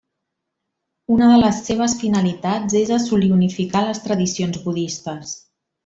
[1.15, 5.37] Una de les seves finalitats és assolir unificar les tradicions budistes.